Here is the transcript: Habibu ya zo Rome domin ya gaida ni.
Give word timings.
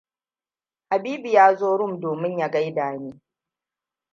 Habibu 0.89 1.27
ya 1.35 1.53
zo 1.57 1.77
Rome 1.77 1.99
domin 2.01 2.37
ya 2.39 2.49
gaida 2.49 2.97
ni. 2.97 3.21